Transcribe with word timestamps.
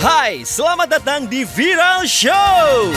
Hai, 0.00 0.48
selamat 0.48 0.96
datang 0.96 1.28
di 1.28 1.44
Viral 1.44 2.08
Show. 2.08 2.88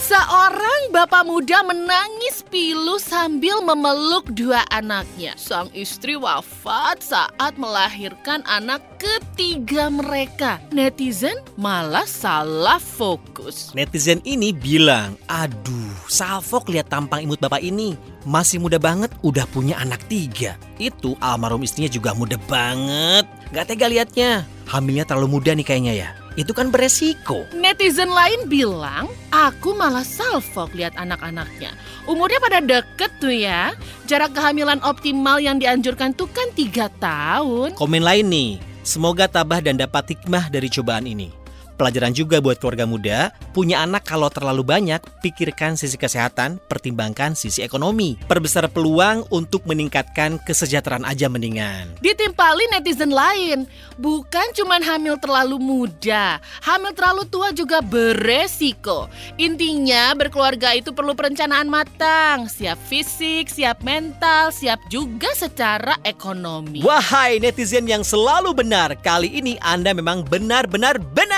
Seorang 0.00 0.88
bapak 0.96 1.28
muda 1.28 1.60
menangis 1.60 2.40
pilu 2.48 2.96
sambil 2.96 3.60
memeluk 3.60 4.24
dua 4.32 4.64
anaknya. 4.72 5.36
Sang 5.36 5.68
istri 5.76 6.16
wafat 6.16 7.04
saat 7.04 7.60
melahirkan 7.60 8.40
anak 8.48 8.80
ketiga 8.96 9.92
mereka. 9.92 10.56
Netizen 10.72 11.36
malah 11.60 12.08
salah 12.08 12.80
fokus. 12.80 13.76
Netizen 13.76 14.24
ini 14.24 14.56
bilang, 14.56 15.20
aduh, 15.28 15.92
salfok 16.08 16.72
lihat 16.72 16.88
tampang 16.88 17.28
imut 17.28 17.44
bapak 17.44 17.60
ini. 17.60 17.92
Masih 18.24 18.56
muda 18.56 18.80
banget, 18.80 19.12
udah 19.20 19.44
punya 19.52 19.76
anak 19.76 20.00
tiga. 20.08 20.56
Itu 20.80 21.20
almarhum 21.20 21.60
istrinya 21.60 21.92
juga 21.92 22.16
muda 22.16 22.40
banget. 22.48 23.28
Gak 23.52 23.68
tega 23.68 23.84
liatnya. 23.84 24.48
Hamilnya 24.70 25.02
terlalu 25.02 25.34
muda 25.34 25.50
nih 25.50 25.66
kayaknya 25.66 25.94
ya. 25.98 26.08
Itu 26.38 26.54
kan 26.54 26.70
beresiko. 26.70 27.42
Netizen 27.50 28.06
lain 28.06 28.46
bilang, 28.46 29.10
aku 29.34 29.74
malah 29.74 30.06
salfok 30.06 30.70
lihat 30.78 30.94
anak-anaknya. 30.94 31.74
Umurnya 32.06 32.38
pada 32.38 32.62
deket 32.62 33.10
tuh 33.18 33.34
ya. 33.34 33.74
Jarak 34.06 34.38
kehamilan 34.38 34.78
optimal 34.86 35.42
yang 35.42 35.58
dianjurkan 35.58 36.14
tuh 36.14 36.30
kan 36.30 36.46
tiga 36.54 36.86
tahun. 37.02 37.74
Komen 37.74 38.06
lain 38.06 38.30
nih, 38.30 38.50
semoga 38.86 39.26
tabah 39.26 39.58
dan 39.58 39.74
dapat 39.74 40.14
hikmah 40.14 40.46
dari 40.54 40.70
cobaan 40.70 41.10
ini. 41.10 41.39
Pelajaran 41.80 42.12
juga 42.12 42.44
buat 42.44 42.60
keluarga 42.60 42.84
muda, 42.84 43.32
punya 43.56 43.80
anak 43.80 44.04
kalau 44.04 44.28
terlalu 44.28 44.60
banyak, 44.60 45.00
pikirkan 45.24 45.80
sisi 45.80 45.96
kesehatan, 45.96 46.60
pertimbangkan 46.68 47.32
sisi 47.32 47.64
ekonomi. 47.64 48.20
Perbesar 48.28 48.68
peluang 48.68 49.24
untuk 49.32 49.64
meningkatkan 49.64 50.36
kesejahteraan 50.44 51.08
aja 51.08 51.32
mendingan. 51.32 51.88
Ditimpali 52.04 52.68
netizen 52.68 53.08
lain, 53.08 53.64
bukan 53.96 54.52
cuma 54.52 54.76
hamil 54.76 55.16
terlalu 55.16 55.56
muda, 55.56 56.36
hamil 56.60 56.92
terlalu 56.92 57.24
tua 57.32 57.48
juga 57.56 57.80
beresiko. 57.80 59.08
Intinya 59.40 60.12
berkeluarga 60.12 60.76
itu 60.76 60.92
perlu 60.92 61.16
perencanaan 61.16 61.72
matang, 61.72 62.44
siap 62.44 62.76
fisik, 62.92 63.48
siap 63.48 63.80
mental, 63.80 64.52
siap 64.52 64.84
juga 64.92 65.32
secara 65.32 65.96
ekonomi. 66.04 66.84
Wahai 66.84 67.40
netizen 67.40 67.88
yang 67.88 68.04
selalu 68.04 68.52
benar, 68.52 69.00
kali 69.00 69.32
ini 69.32 69.56
Anda 69.64 69.96
memang 69.96 70.28
benar-benar 70.28 71.00
benar. 71.00 71.29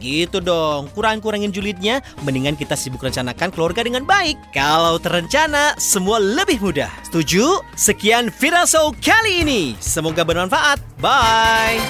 Gitu 0.00 0.40
dong, 0.40 0.88
kurang-kurangin 0.96 1.52
julidnya, 1.52 2.00
mendingan 2.24 2.56
kita 2.56 2.72
sibuk 2.72 3.04
rencanakan 3.04 3.52
keluarga 3.52 3.84
dengan 3.84 4.08
baik. 4.08 4.40
Kalau 4.56 4.96
terencana, 4.96 5.76
semua 5.76 6.16
lebih 6.16 6.56
mudah. 6.58 6.88
Setuju? 7.04 7.60
Sekian 7.76 8.32
Viral 8.32 8.64
Show 8.64 8.96
kali 9.04 9.44
ini. 9.44 9.76
Semoga 9.76 10.24
bermanfaat. 10.24 10.80
Bye. 10.98 11.80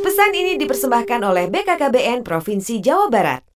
Pesan 0.00 0.32
ini 0.32 0.56
dipersembahkan 0.56 1.20
oleh 1.20 1.52
BKKBN 1.52 2.24
Provinsi 2.24 2.80
Jawa 2.80 3.12
Barat. 3.12 3.40